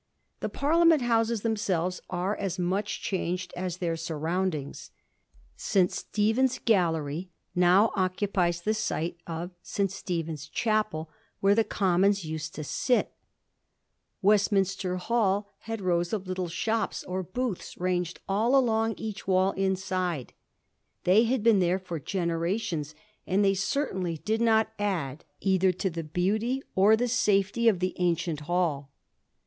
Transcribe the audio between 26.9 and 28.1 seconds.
the safety of the